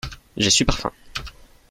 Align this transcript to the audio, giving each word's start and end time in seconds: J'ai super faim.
J'ai 0.35 0.49
super 0.49 0.75
faim. 0.79 0.91